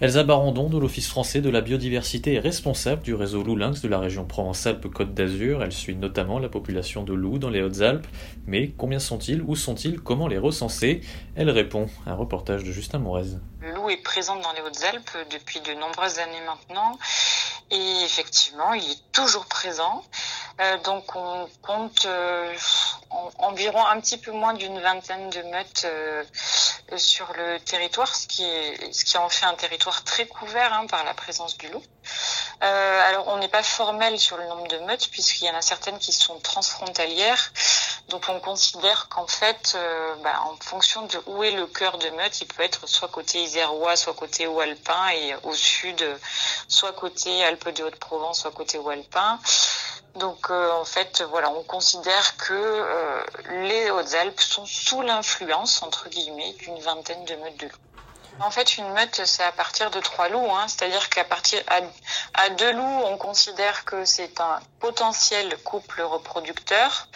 [0.00, 3.88] Elsa Barandon de l'Office français de la biodiversité est responsable du réseau Loup Lynx de
[3.88, 5.62] la région Provence-Alpes-Côte d'Azur.
[5.62, 8.06] Elle suit notamment la population de loups dans les Hautes-Alpes.
[8.46, 9.42] Mais combien sont-ils?
[9.42, 10.00] Où sont-ils?
[10.00, 11.02] Comment les recenser?
[11.36, 11.90] Elle répond.
[12.06, 13.36] Un reportage de Justin Morez.
[13.60, 16.98] Le loup est présent dans les Hautes-Alpes depuis de nombreuses années maintenant.
[17.70, 20.02] Et effectivement, il est toujours présent.
[20.60, 22.54] Euh, donc on compte euh,
[23.38, 26.24] environ un petit peu moins d'une vingtaine de meutes euh,
[26.96, 30.86] sur le territoire, ce qui, est, ce qui en fait un territoire très couvert hein,
[30.86, 31.82] par la présence du loup.
[32.62, 35.62] Euh, alors on n'est pas formel sur le nombre de meutes puisqu'il y en a
[35.62, 37.52] certaines qui sont transfrontalières.
[38.08, 42.10] Donc on considère qu'en fait, euh, bah, en fonction de où est le cœur de
[42.10, 46.04] meute, il peut être soit côté isérois, soit côté haut-alpin et au sud,
[46.68, 49.38] soit côté Alpes de Haute-Provence, soit côté haut-alpin.
[50.16, 53.22] Donc euh, en fait, voilà, on considère que euh,
[53.62, 57.89] les Hautes-Alpes sont sous l'influence, entre guillemets, d'une vingtaine de meutes de loups.
[58.38, 61.80] En fait, une meute, c'est à partir de trois loups, hein, c'est-à-dire qu'à partir à,
[62.42, 67.08] à, deux loups, on considère que c'est un potentiel couple reproducteur,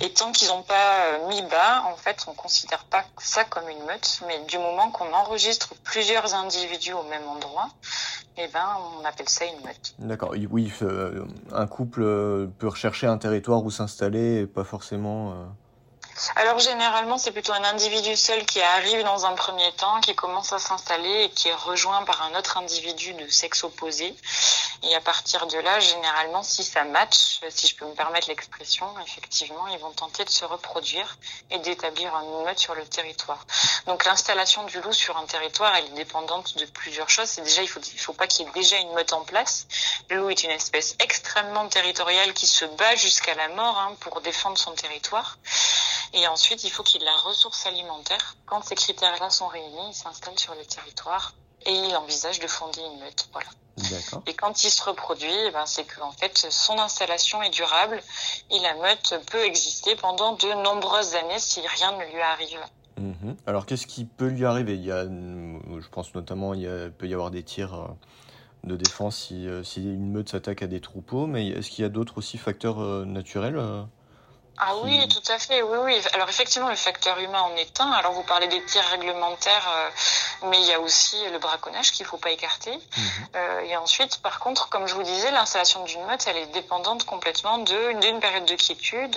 [0.00, 3.68] et tant qu'ils n'ont pas euh, mis bas, en fait, on considère pas ça comme
[3.68, 7.68] une meute, mais du moment qu'on enregistre plusieurs individus au même endroit,
[8.38, 8.66] eh ben,
[9.00, 9.94] on appelle ça une meute.
[9.98, 10.34] D'accord.
[10.50, 15.34] Oui, euh, un couple euh, peut rechercher un territoire où s'installer et pas forcément.
[16.36, 20.52] Alors généralement, c'est plutôt un individu seul qui arrive dans un premier temps, qui commence
[20.52, 24.14] à s'installer et qui est rejoint par un autre individu de sexe opposé.
[24.84, 28.86] Et à partir de là, généralement, si ça match, si je peux me permettre l'expression,
[29.06, 31.16] effectivement, ils vont tenter de se reproduire
[31.50, 33.44] et d'établir un meute sur le territoire.
[33.86, 37.28] Donc l'installation du loup sur un territoire, elle est dépendante de plusieurs choses.
[37.28, 39.66] C'est déjà, il faut, il faut pas qu'il y ait déjà une meute en place.
[40.08, 44.20] Le loup est une espèce extrêmement territoriale qui se bat jusqu'à la mort hein, pour
[44.20, 45.36] défendre son territoire.
[46.14, 48.36] Et ensuite, il faut qu'il ait la ressource alimentaire.
[48.46, 51.34] Quand ces critères-là sont réunis, il s'installe sur le territoire
[51.64, 53.28] et il envisage de fonder une meute.
[53.32, 53.48] Voilà.
[54.26, 58.02] Et quand il se reproduit, eh ben, c'est qu'en fait, son installation est durable
[58.50, 62.60] et la meute peut exister pendant de nombreuses années si rien ne lui arrive.
[62.98, 63.32] Mmh.
[63.46, 64.74] Alors, qu'est-ce qui peut lui arriver?
[64.74, 67.86] Il y a, je pense notamment, il y a, peut y avoir des tirs euh,
[68.64, 71.86] de défense si, euh, si une meute s'attaque à des troupeaux, mais est-ce qu'il y
[71.86, 73.58] a d'autres aussi facteurs euh, naturels
[74.64, 76.00] ah oui, tout à fait, oui, oui.
[76.12, 77.90] Alors effectivement, le facteur humain en est un.
[77.90, 82.06] Alors vous parlez des tirs réglementaires, euh, mais il y a aussi le braconnage qu'il
[82.06, 82.70] faut pas écarter.
[82.70, 83.28] Mhm.
[83.34, 87.04] Euh, et ensuite, par contre, comme je vous disais, l'installation d'une meute, elle est dépendante
[87.04, 89.10] complètement de d'une période de quiétude,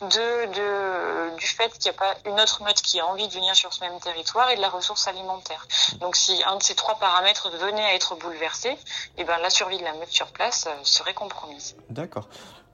[0.00, 3.32] de, de du fait qu'il n'y a pas une autre meute qui a envie de
[3.32, 5.66] venir sur ce même territoire et de la ressource alimentaire.
[6.00, 8.78] Donc si un de ces trois paramètres venait à être bouleversé,
[9.18, 11.76] eh ben la survie de la meute sur place euh, serait compromise.
[11.90, 12.28] D'accord.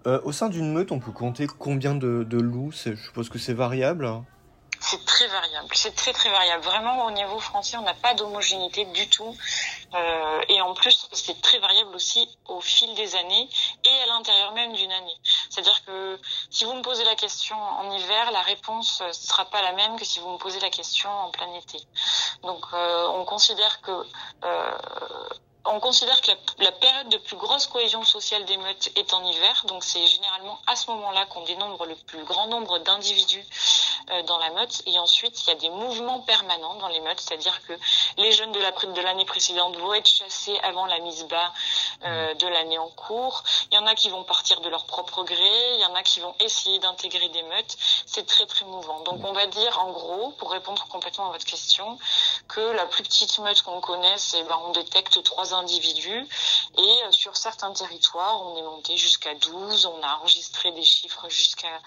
[0.06, 3.54] Euh, au sein d'une meute, on peut compter combien de, loups Je suppose que c'est
[3.54, 4.08] variable.
[4.80, 6.64] C'est très variable, c'est très très variable.
[6.64, 9.36] Vraiment, au niveau français, on n'a pas d'homogénéité du tout.
[9.94, 13.48] Euh, et en plus, c'est très variable aussi au fil des années
[13.84, 15.16] et à l'intérieur même d'une année.
[15.50, 16.18] C'est-à-dire que
[16.50, 19.96] si vous me posez la question en hiver, la réponse ne sera pas la même
[19.96, 21.78] que si vous me posez la question en plein été.
[22.42, 24.78] Donc, euh, on considère que euh,
[25.64, 29.64] on considère que la, période de plus grosse cohésion sociale des meutes est en hiver,
[29.68, 33.44] donc c'est généralement à ce moment-là qu'on dénombre le plus grand nombre d'individus
[34.26, 34.82] dans la meute.
[34.86, 37.72] Et ensuite, il y a des mouvements permanents dans les meutes, c'est-à-dire que
[38.18, 41.52] les jeunes de l'année précédente vont être chassés avant la mise bas
[42.04, 43.42] euh, de l'année en cours.
[43.70, 46.02] Il y en a qui vont partir de leur propre gré, il y en a
[46.02, 47.76] qui vont essayer d'intégrer des meutes.
[48.06, 49.00] C'est très très mouvant.
[49.00, 51.98] Donc on va dire en gros, pour répondre complètement à votre question,
[52.48, 56.26] que la plus petite meute qu'on connaisse, eh ben, on détecte trois individus.
[56.78, 61.28] Et euh, sur certains territoires, on est monté jusqu'à 12, on a enregistré des chiffres
[61.28, 61.80] jusqu'à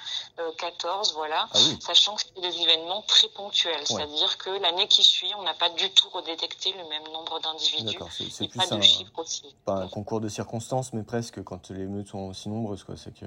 [0.57, 1.47] 14, euh, voilà.
[1.53, 3.81] Ah Sachant que c'est des événements très ponctuels.
[3.85, 7.97] C'est-à-dire que l'année qui suit, on n'a pas du tout redétecté le même nombre d'individus.
[8.29, 9.55] C'est pas de chiffres aussi.
[9.65, 12.95] Pas un concours de circonstances, mais presque quand les meutes sont aussi nombreuses, quoi.
[12.95, 13.25] C'est que.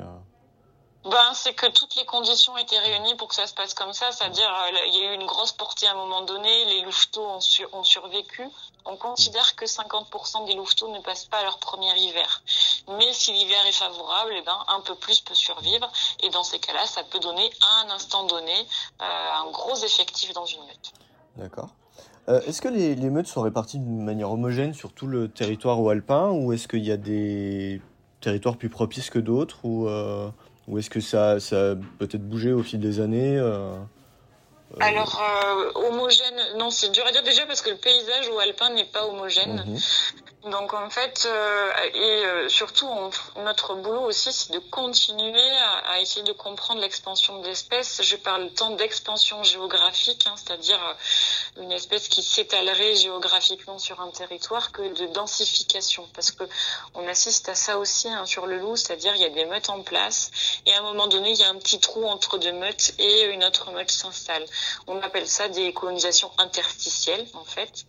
[1.11, 4.13] Ben, c'est que toutes les conditions étaient réunies pour que ça se passe comme ça,
[4.13, 7.25] c'est-à-dire euh, il y a eu une grosse portée à un moment donné, les louveteaux
[7.25, 7.39] ont,
[7.73, 8.43] ont survécu.
[8.85, 12.43] On considère que 50% des louveteaux ne passent pas leur premier hiver.
[12.99, 15.91] Mais si l'hiver est favorable, eh ben, un peu plus peut survivre.
[16.23, 18.53] Et dans ces cas-là, ça peut donner à un instant donné
[19.01, 19.05] euh,
[19.47, 20.93] un gros effectif dans une meute.
[21.37, 21.71] D'accord.
[22.27, 25.89] est-ce que les, les, meutes sont réparties d'une manière homogène sur tout le territoire ou
[25.89, 27.81] alpin ou est-ce qu'il y a des
[28.21, 29.89] territoires plus propices que d'autres ou,
[30.69, 33.39] ou est-ce que ça, ça a peut-être bougé au fil des années
[34.81, 35.19] alors,
[35.77, 39.07] homogène, non, c'est dur à dire déjà parce que le paysage au alpin n'est pas
[39.07, 39.65] homogène.
[39.67, 39.79] Mhm.
[40.45, 42.89] Donc en fait, euh, et euh, surtout
[43.39, 45.51] notre boulot aussi, c'est de continuer
[45.85, 48.01] à, essayer de comprendre l'expansion d'espèces.
[48.05, 54.11] Je parle tant d'expansion géographique, hein, c'est-à-dire euh, une espèce qui s'étalerait géographiquement sur un
[54.11, 56.45] territoire, que de densification, parce que
[56.95, 59.71] on assiste à ça aussi hein, sur le loup, c'est-à-dire il y a des meutes
[59.71, 60.31] en place,
[60.67, 63.25] et à un moment donné, il y a un petit trou entre deux meutes et
[63.25, 64.45] une autre meute s'installe.
[64.87, 67.85] On appelle ça des colonisations interstitielles en fait.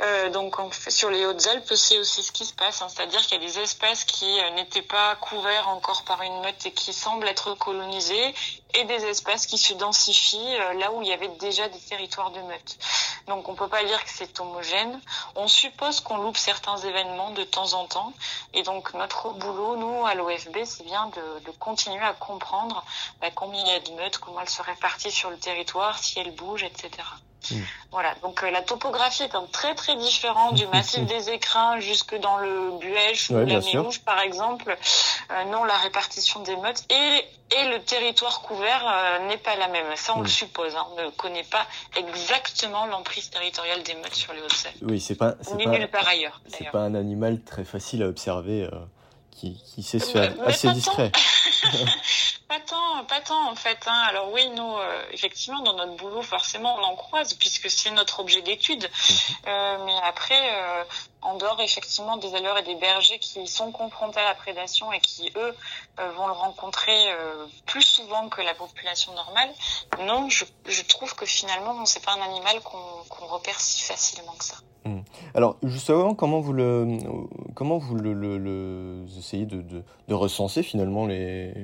[0.00, 0.56] Euh, donc
[0.88, 2.88] sur les Hautes-Alpes, c'est aussi ce qui se passe, hein.
[2.88, 6.66] c'est-à-dire qu'il y a des espaces qui euh, n'étaient pas couverts encore par une meute
[6.66, 8.34] et qui semblent être colonisés,
[8.74, 12.32] et des espaces qui se densifient euh, là où il y avait déjà des territoires
[12.32, 12.76] de meute.
[13.28, 15.00] Donc on peut pas dire que c'est homogène.
[15.36, 18.12] On suppose qu'on loupe certains événements de temps en temps,
[18.52, 22.84] et donc notre boulot, nous à l'OFB, c'est bien de, de, continuer à comprendre
[23.20, 26.18] bah, combien il y a de meutes, comment elles se répartissent sur le territoire, si
[26.18, 26.90] elles bougent, etc.
[27.50, 27.56] Mm.
[27.90, 32.38] Voilà, donc euh, la topographie est très très différente du massif des écrins jusque dans
[32.38, 34.76] le Buèche ou la Méouge par exemple.
[35.30, 39.68] Euh, non, la répartition des meutes et, et le territoire couvert euh, n'est pas la
[39.68, 39.86] même.
[39.96, 40.28] Ça on le mm.
[40.28, 40.86] suppose, hein.
[40.92, 44.72] on ne connaît pas exactement l'emprise territoriale des meutes sur les Hauts-de-Seine.
[44.82, 46.40] Oui, c'est pas, c'est pas, nulle part ailleurs.
[46.48, 48.68] C'est pas un animal très facile à observer
[49.34, 51.10] qui, qui sait se faire assez discret.
[52.48, 53.78] pas tant, pas tant en fait.
[53.86, 54.06] Hein.
[54.08, 58.20] Alors oui, nous, euh, effectivement, dans notre boulot, forcément, on en croise puisque c'est notre
[58.20, 58.82] objet d'étude.
[58.82, 59.16] Mhm.
[59.46, 60.84] Euh, mais après, euh,
[61.22, 65.00] en dehors effectivement des éleveurs et des bergers qui sont confrontés à la prédation et
[65.00, 65.56] qui eux
[66.00, 66.94] euh, vont le rencontrer
[67.66, 69.50] plus souvent que la population normale,
[70.00, 74.44] non, je, je trouve que finalement, c'est pas un animal qu'on repère si facilement que
[74.44, 74.56] ça.
[74.84, 74.93] Hmm.
[75.34, 76.98] Alors justement, comment vous le,
[77.54, 81.54] comment vous le, le, essayez de, de, de, recenser finalement les,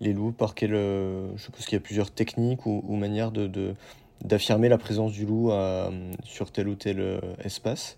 [0.00, 0.32] les loups?
[0.32, 3.74] Par quelle, euh, je suppose qu'il y a plusieurs techniques ou, manières de,
[4.22, 5.90] d'affirmer la présence du loup à,
[6.24, 7.96] sur tel ou tel espace?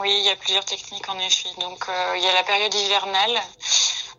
[0.00, 1.50] Oui, il y a plusieurs techniques en effet.
[1.60, 3.42] Donc euh, il y a la période hivernale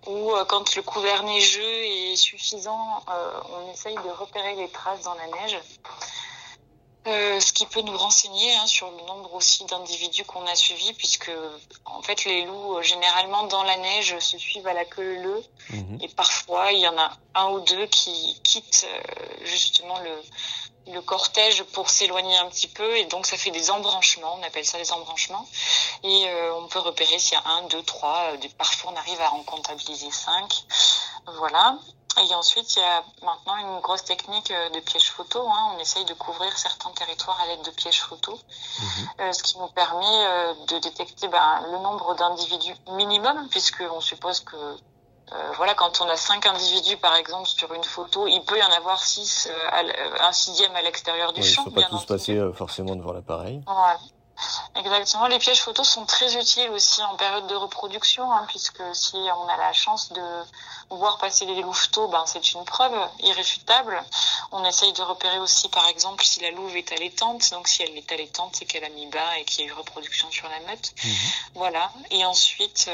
[0.06, 5.02] où euh, quand le couvert neigeux est suffisant, euh, on essaye de repérer les traces
[5.04, 5.58] dans la neige.
[7.06, 11.32] Ce qui peut nous renseigner hein, sur le nombre aussi d'individus qu'on a suivis, puisque
[11.86, 16.00] en fait les loups généralement dans la neige se suivent à la queue leu, mhm.
[16.02, 18.88] et parfois il y en a un ou deux qui quittent
[19.44, 20.22] justement le,
[20.92, 22.98] le cortège pour s'éloigner un petit peu.
[22.98, 25.48] Et donc ça fait des embranchements, on appelle ça des embranchements.
[26.04, 29.22] Et euh, on peut repérer s'il y a un, deux, trois, euh, parfois on arrive
[29.22, 30.54] à en comptabiliser cinq,
[31.38, 31.78] voilà.
[32.18, 35.74] Et ensuite il y a maintenant une grosse technique euh, de piège photo, hein.
[35.76, 38.40] on essaye de couvrir certains territoires à l'aide de pièges photo,
[38.80, 39.34] mhm.
[39.34, 44.78] ce qui nous permet de détecter ben, le nombre d'individus minimum puisqu'on suppose que
[45.34, 48.64] euh, voilà, quand on a cinq individus, par exemple, sur une photo, il peut y
[48.64, 51.64] en avoir six, euh, euh, un sixième à l'extérieur du champ.
[51.66, 53.62] Il ne faut pas tous passer forcément devant l'appareil.
[53.66, 54.00] Voilà.
[54.76, 55.28] Exactement.
[55.28, 59.48] Les pièges photos sont très utiles aussi en période de reproduction, hein, puisque si on
[59.48, 60.44] a la chance de
[60.90, 64.04] voir passer les louveteaux, ben c'est une preuve irréfutable.
[64.52, 67.50] On essaye de repérer aussi, par exemple, si la louve est allaitante.
[67.52, 69.74] Donc si elle est allaitante, c'est qu'elle a mis bas et qu'il y a eu
[69.74, 70.94] reproduction sur la meute.
[71.04, 71.16] Mhm.
[71.56, 71.92] Voilà.
[72.12, 72.90] Et ensuite.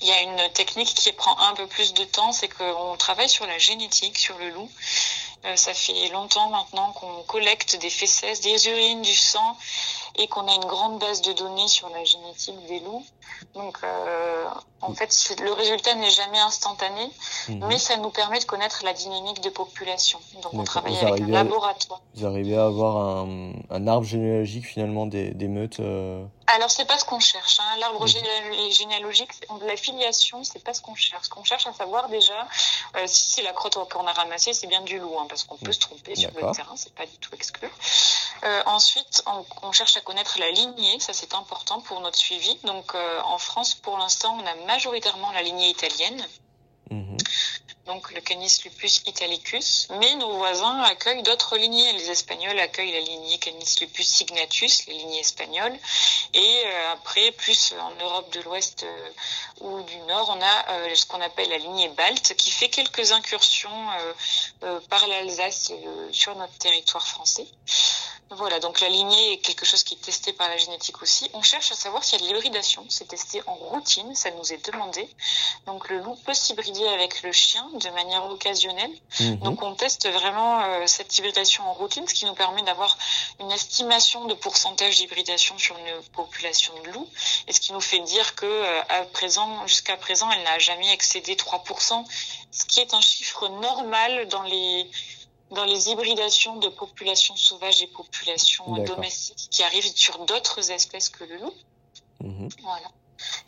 [0.00, 3.28] Il y a une technique qui prend un peu plus de temps, c'est qu'on travaille
[3.28, 4.70] sur la génétique, sur le loup.
[5.44, 9.56] Euh, ça fait longtemps maintenant qu'on collecte des fesses, des urines, du sang
[10.16, 13.04] et qu'on a une grande base de données sur la génétique des loups.
[13.54, 14.44] Donc, euh,
[14.80, 17.10] en fait, le résultat n'est jamais instantané,
[17.48, 17.66] mhm.
[17.68, 20.18] mais ça nous permet de connaître la dynamique de population.
[20.42, 22.00] Donc, on travaille avec un laboratoire.
[22.14, 26.24] Vous arrivez à avoir un, un arbre généalogique finalement des, des meutes euh...
[26.48, 27.60] Alors, c'est pas ce qu'on cherche.
[27.60, 27.76] Hein.
[27.78, 31.24] L'arbre généalogique, la filiation, c'est pas ce qu'on cherche.
[31.24, 32.48] Ce qu'on cherche à savoir déjà,
[32.96, 35.56] euh, si c'est la crotte qu'on a ramassée, c'est bien du loup, hein, parce qu'on
[35.56, 37.68] peut se tromper sur le terrain, c'est pas du tout exclu.
[38.44, 42.58] Euh, ensuite, on, on, cherche à connaître la lignée, ça c'est important pour notre suivi.
[42.64, 46.24] Donc, euh, en France, pour l'instant, on a majoritairement la lignée italienne.
[47.88, 51.90] Donc le Canis lupus italicus, mais nos voisins accueillent d'autres lignées.
[51.94, 55.74] Les Espagnols accueillent la lignée Canis lupus signatus, les lignées espagnoles,
[56.34, 59.10] et euh, après plus en Europe de l'Ouest euh,
[59.62, 63.12] ou du Nord, on a euh, ce qu'on appelle la lignée balte, qui fait quelques
[63.12, 63.86] incursions
[64.90, 65.72] par l'Alsace
[66.12, 67.46] sur notre territoire français.
[68.30, 71.30] Voilà, donc la lignée est quelque chose qui est testé par la génétique aussi.
[71.32, 72.84] On cherche à savoir s'il y a de l'hybridation.
[72.90, 75.08] C'est testé en routine, ça nous est demandé.
[75.66, 78.90] Donc le loup peut s'hybrider avec le chien de manière occasionnelle.
[79.20, 79.36] Mhm.
[79.38, 82.98] Donc on teste vraiment euh, cette hybridation en routine, ce qui nous permet d'avoir
[83.40, 87.08] une estimation de pourcentage d'hybridation sur une population de loups,
[87.46, 90.92] et ce qui nous fait dire que euh, à présent, jusqu'à présent, elle n'a jamais
[90.92, 92.04] excédé 3%,
[92.50, 94.90] ce qui est un chiffre normal dans les
[95.50, 101.24] dans les hybridations de populations sauvages et populations domestiques qui arrivent sur d'autres espèces que
[101.24, 101.54] le loup.
[102.20, 102.48] Mhm.
[102.62, 102.90] Voilà.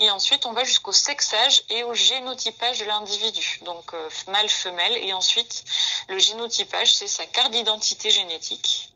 [0.01, 3.61] Et ensuite, on va jusqu'au sexage et au génotypage de l'individu.
[3.63, 4.97] Donc, euh, mâle-femelle.
[4.99, 5.65] Et ensuite,
[6.09, 8.91] le génotypage, c'est sa carte d'identité génétique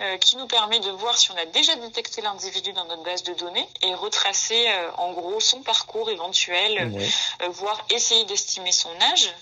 [0.00, 3.22] euh, qui nous permet de voir si on a déjà détecté l'individu dans notre base
[3.22, 7.48] de données et retracer, euh, en gros, son parcours éventuel, Ouais.
[7.48, 9.34] voire essayer d'estimer son âge.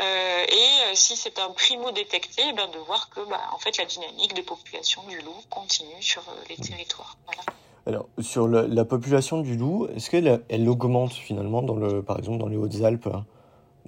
[0.00, 3.84] Et si c'est un primo détecté, eh ben, de voir que, bah, en fait, la
[3.84, 7.16] dynamique de population du loup continue sur les territoires.
[7.26, 7.42] Voilà.
[7.86, 12.18] Alors, sur la, la population du loup, est-ce qu'elle elle augmente finalement, dans le, par
[12.18, 13.24] exemple, dans les Hautes-Alpes hein?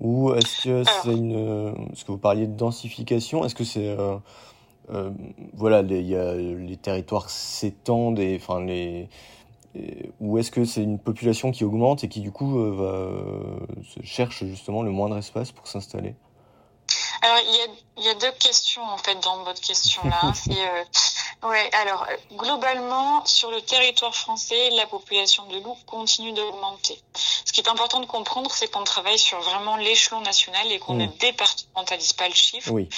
[0.01, 1.75] Ou est-ce que c'est une.
[1.93, 3.89] Est-ce que vous parliez de densification Est-ce que c'est.
[3.89, 4.17] euh,
[4.91, 5.11] euh,
[5.55, 8.37] voilà, les, il y a, les territoires s'étendent et.
[8.41, 9.09] Enfin, les.
[9.75, 12.85] et- ou est-ce que c'est une population qui augmente et qui, du coup, euh, va,
[12.85, 13.59] euh,
[14.03, 16.15] cherche justement le moindre espace pour s'installer?
[17.21, 20.33] Alors, il y a, y a deux questions, en fait, dans votre question-là.
[20.35, 20.53] C'est,
[21.43, 27.01] ouais, alors, euh, globalement, sur le territoire français, la population de loups continue d'augmenter.
[27.45, 30.95] Ce qui est important de comprendre, c'est qu'on travaille sur vraiment l'échelon national et qu'on
[30.95, 31.03] Mm.
[31.03, 32.71] ne départementalise pas le chiffre.
[32.71, 32.89] Oui,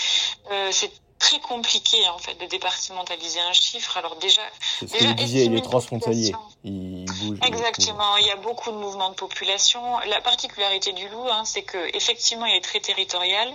[0.50, 3.96] Euh, c'est très compliqué, en fait, de départementaliser un chiffre.
[3.96, 4.42] Alors, déjà,
[4.80, 6.32] c'est ce que vous disiez, il est transfrontalier.
[6.64, 9.98] Exactement, il y a beaucoup de mouvements de population.
[10.06, 13.52] La particularité du loup, hein, c'est que effectivement, il est très territorial,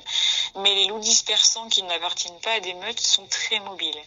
[0.58, 4.00] mais les loups dispersants qui n'appartiennent pas à des meutes sont très mobiles.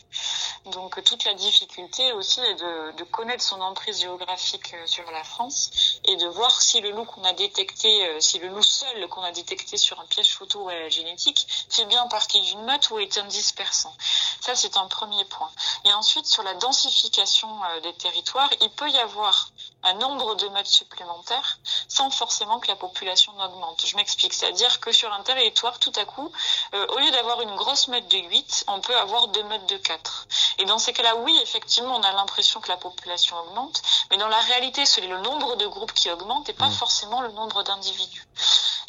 [0.67, 5.99] Donc toute la difficulté aussi est de, connaître son emprise géographique euh, sur la France
[6.07, 9.23] et de voir si le loup qu'on a détecté, euh, si le loup seul qu'on
[9.23, 13.01] a détecté sur un piège photo à la génétique fait bien partie d'une meute ou
[13.01, 13.95] est un dispersant.
[14.41, 15.51] Ça, c'est un premier point.
[15.85, 19.49] Et ensuite, sur la densification euh, des territoires, il peut y avoir
[19.85, 21.59] un nombre de meutes supplémentaires
[21.89, 23.85] sans forcément que la population augmente.
[23.85, 24.33] Je m'explique.
[24.33, 26.31] C'est-à-dire que sur un territoire, tout à coup,
[26.75, 29.77] euh, au lieu d'avoir une grosse meute de 8, on peut avoir deux meutes de
[29.77, 30.27] 4.
[30.59, 34.29] Et dans ces cas-là, oui, effectivement, on a l'impression que la population augmente, mais dans
[34.29, 36.73] la réalité, c'est le nombre de groupes qui augmente et pas Mm.
[36.73, 38.27] forcément le nombre d'individus.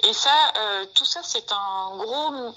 [0.03, 2.51] Et ça, euh, tout ça, c'est un gros, euh,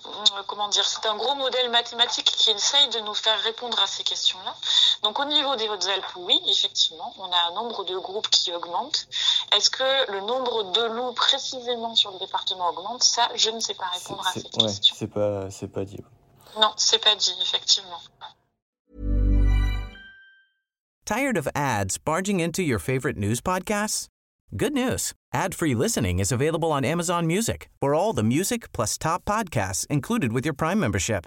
[0.49, 4.05] comment dire, c'est un gros modèle mathématique qui essaye de nous faire répondre à ces
[4.05, 4.55] questions-là.
[5.03, 9.09] Donc, au niveau des Hautes-Alpes, oui, effectivement, on a un nombre de groupes qui augmente.
[9.57, 13.03] Est-ce que le nombre de loups précisément sur le département augmente?
[13.03, 14.95] Ça, je ne sais pas répondre à cette ouais, question.
[14.97, 15.99] c'est pas, c'est pas dit.
[16.61, 18.01] Non, c'est pas dit, effectivement.
[21.05, 24.07] Tired of ads barging into your favorite news podcasts?
[24.57, 25.13] Good news.
[25.33, 30.33] Ad-free listening is available on Amazon Music for all the music plus top podcasts included
[30.33, 31.27] with your Prime membership.